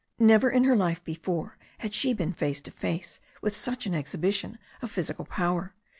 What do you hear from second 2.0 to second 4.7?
been face to face with such an exhibition